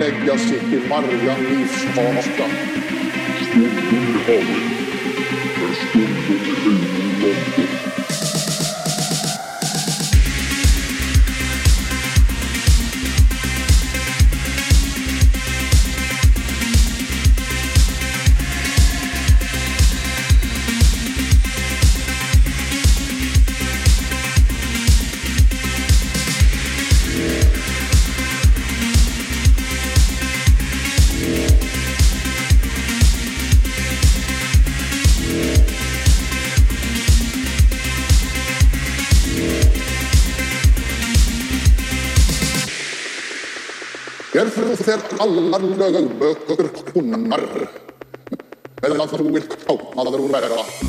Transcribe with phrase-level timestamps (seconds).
[0.00, 2.04] verkar han lägga sitt i marga livshaka.
[2.16, 2.35] Därför
[45.26, 47.68] kallar böcker honnar.
[48.82, 50.85] Eller han som vill kauppa drog bära.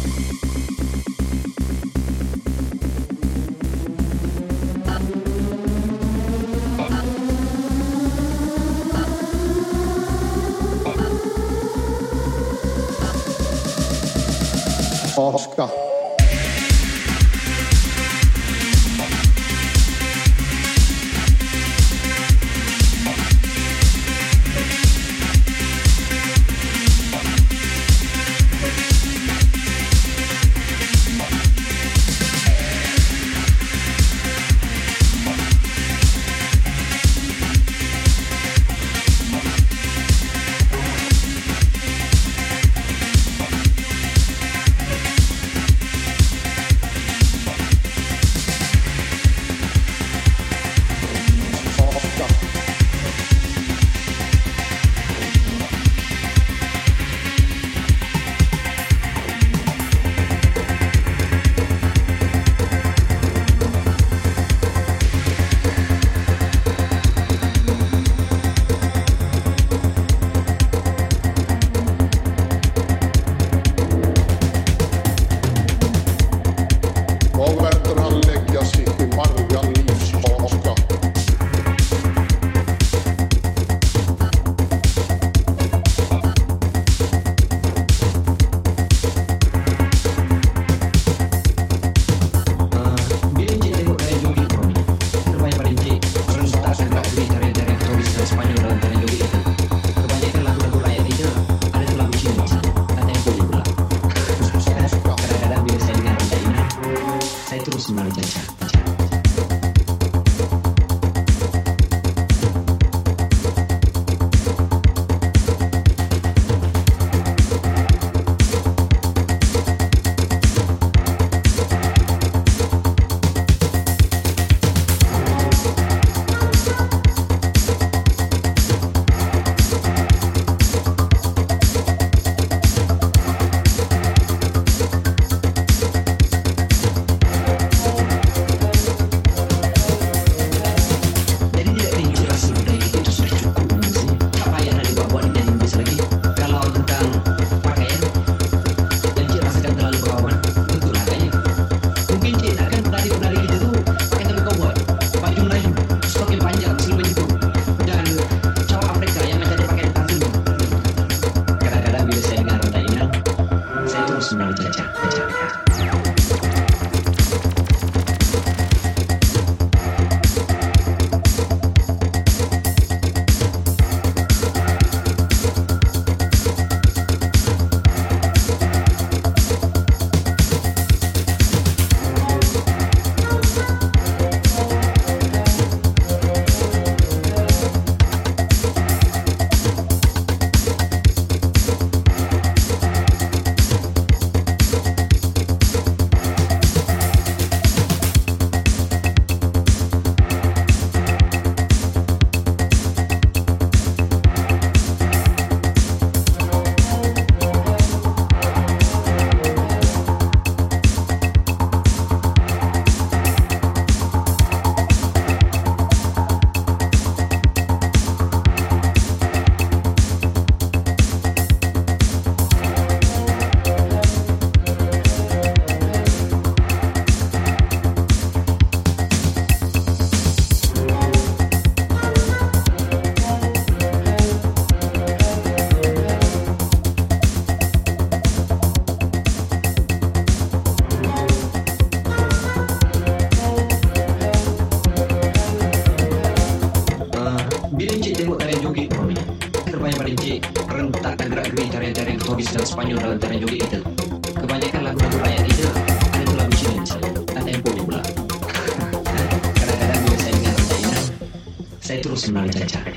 [262.27, 262.96] 喜马拉雅家。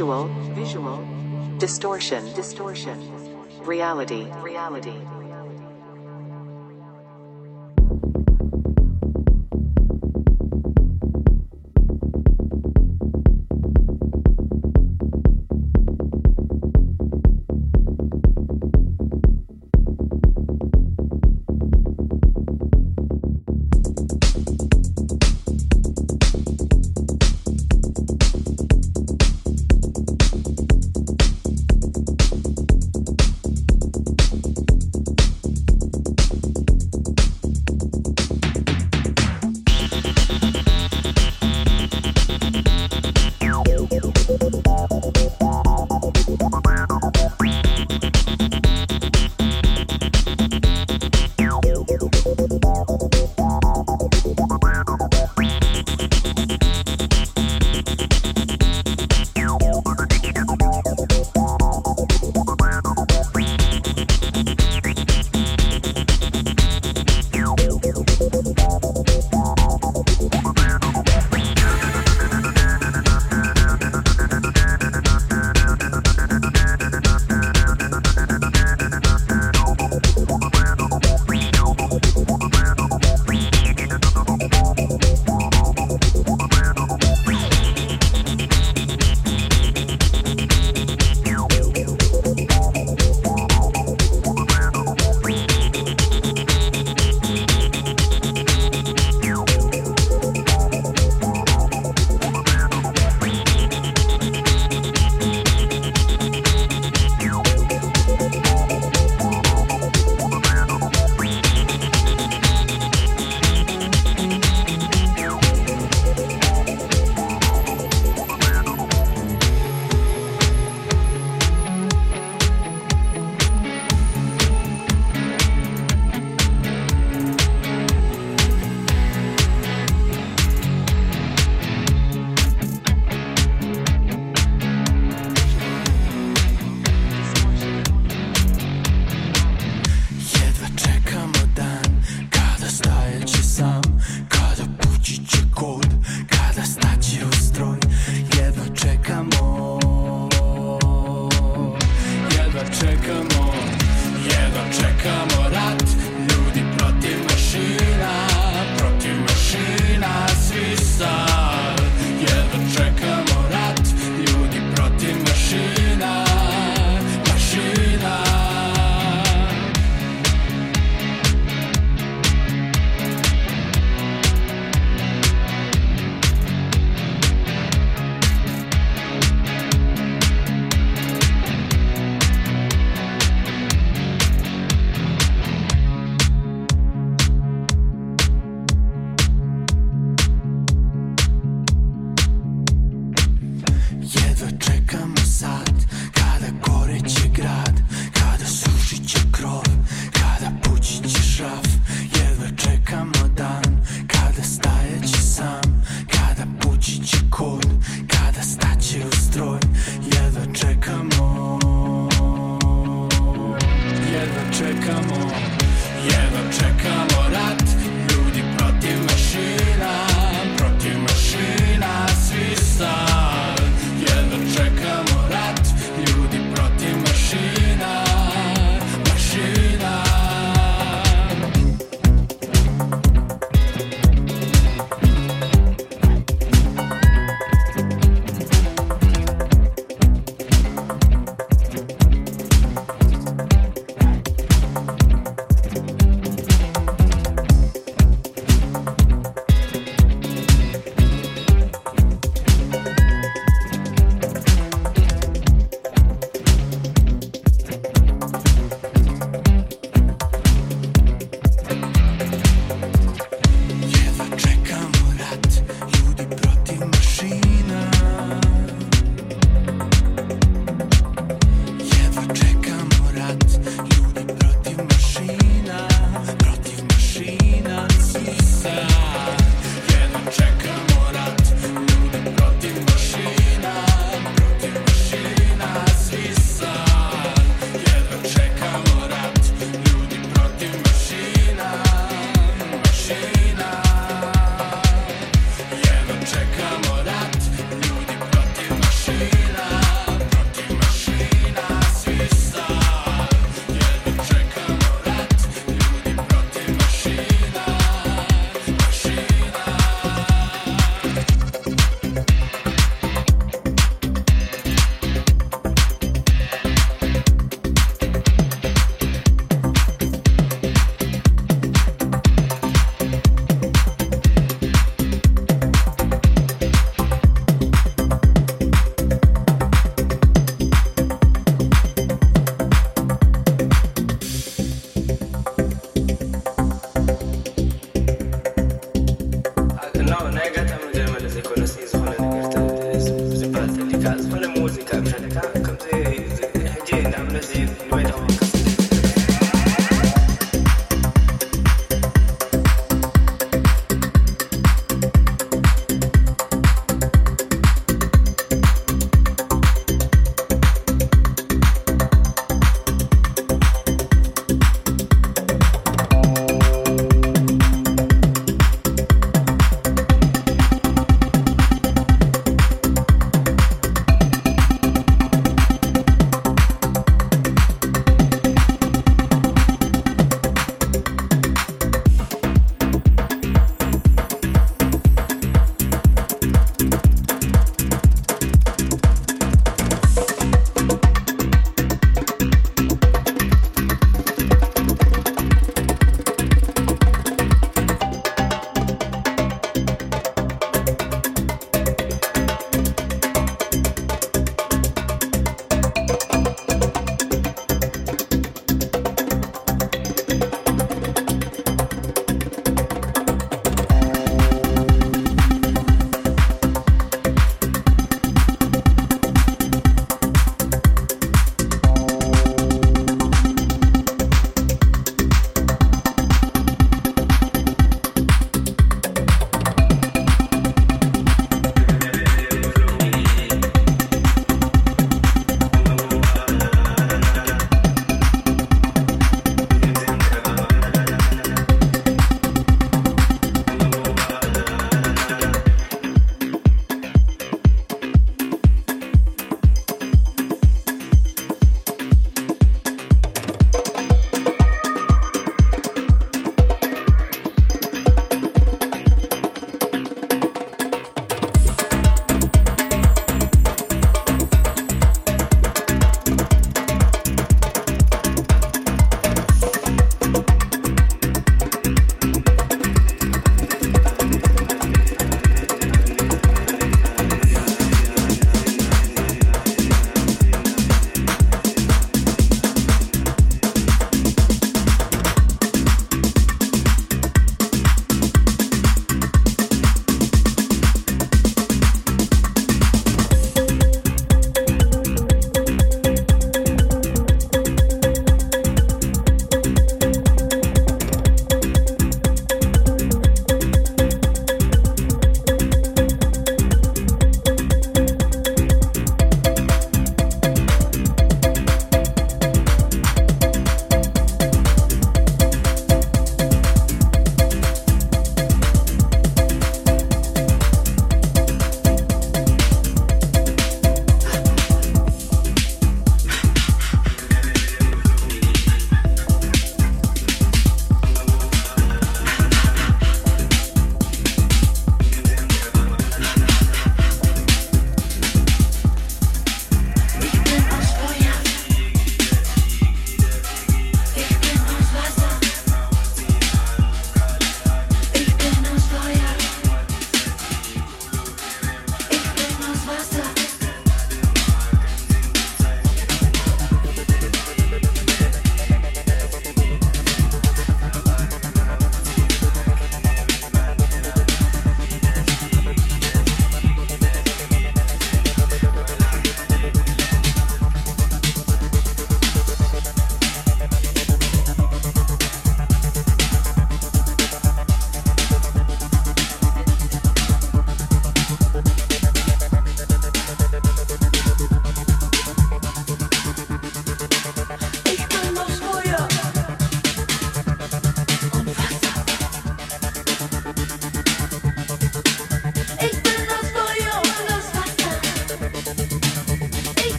[0.00, 1.04] Visual, visual,
[1.58, 2.98] distortion, distortion,
[3.66, 4.99] reality, reality.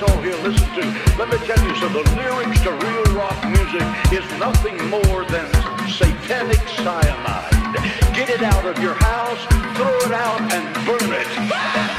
[0.00, 0.80] let's here listen to.
[1.18, 3.82] Let me tell you so The lyrics to real rock music
[4.12, 5.46] is nothing more than
[5.88, 7.52] satanic cyanide.
[8.14, 9.44] Get it out of your house,
[9.76, 11.91] throw it out, and burn it.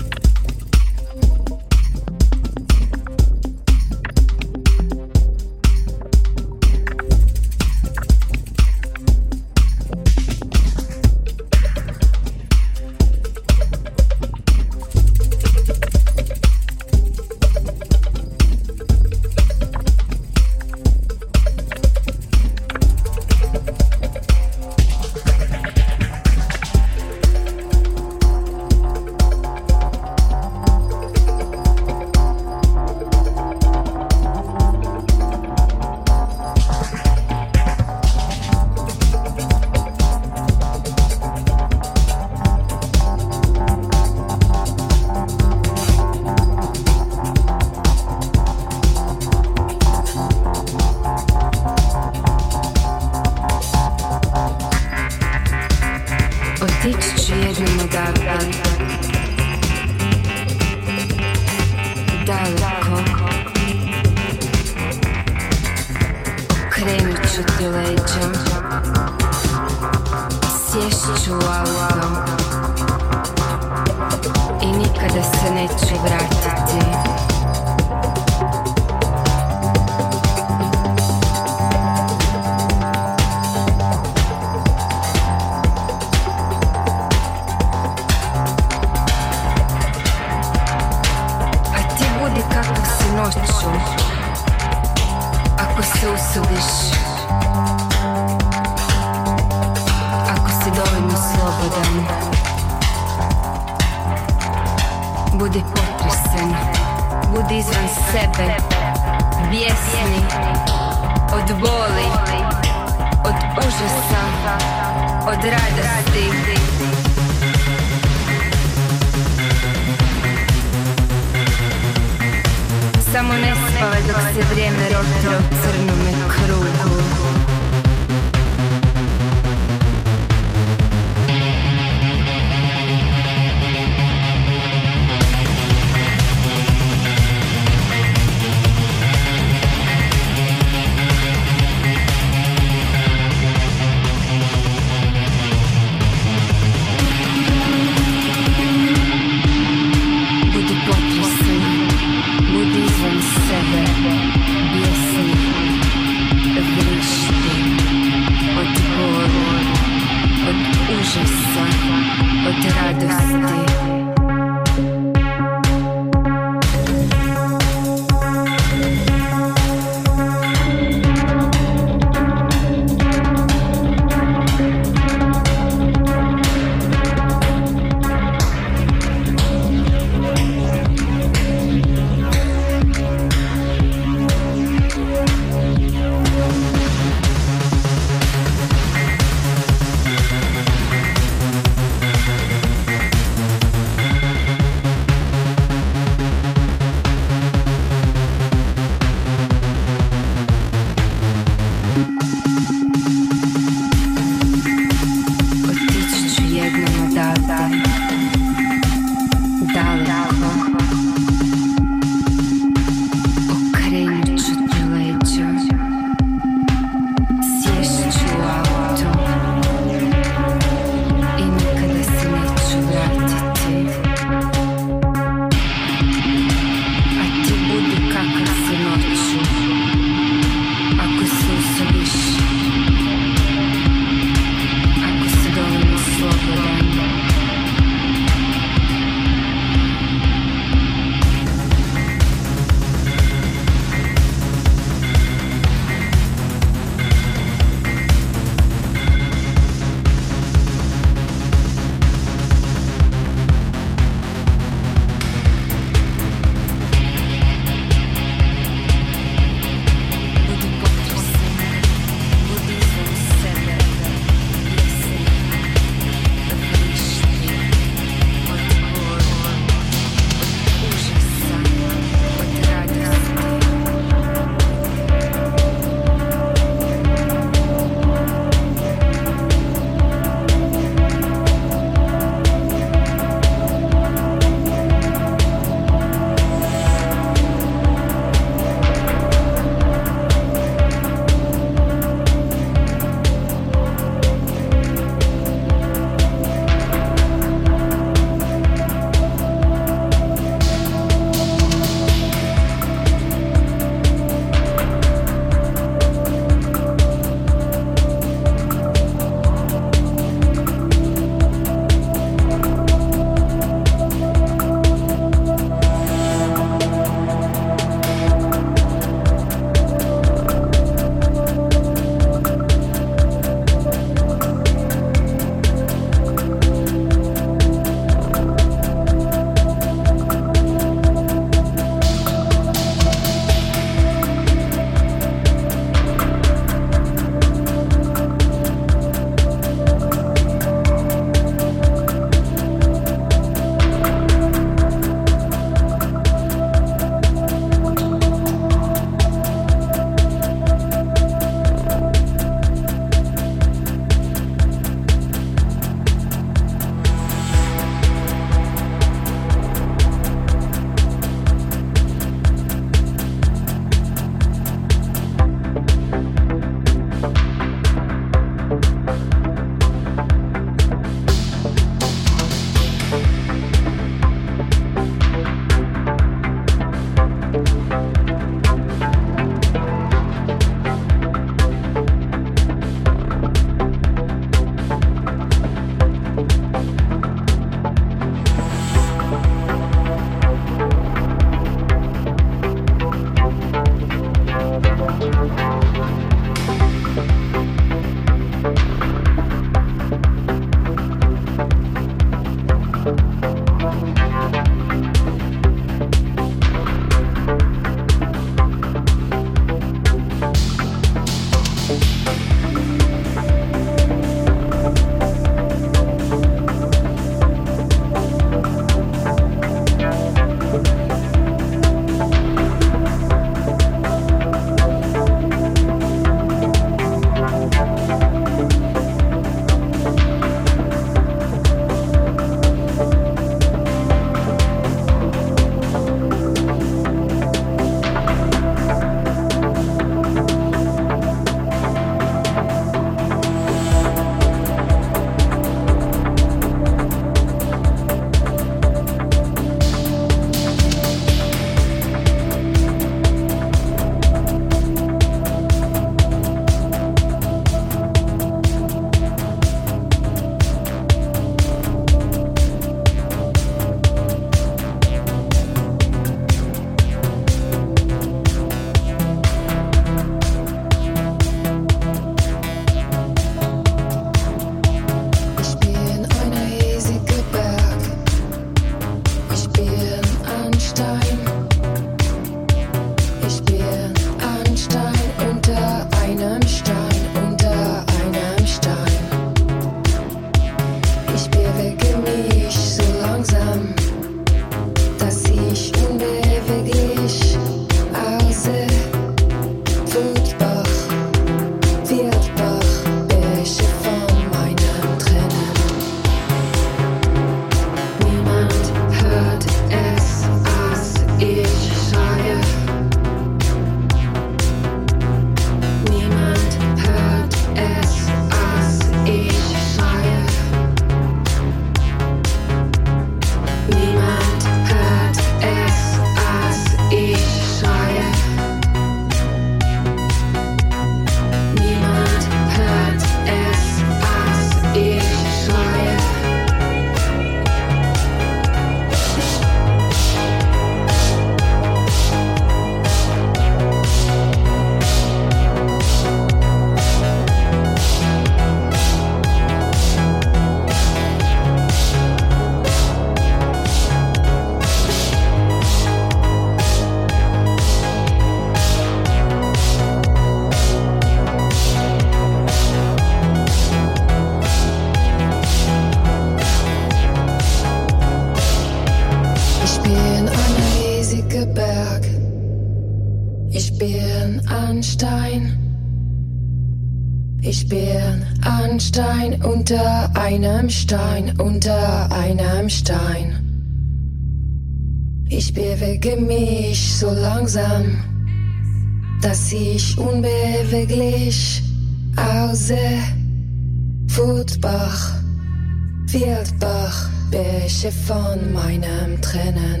[598.01, 600.00] Bäche von meinem Tränen.